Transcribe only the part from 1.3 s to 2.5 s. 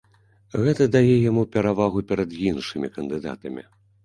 яму перавагу перад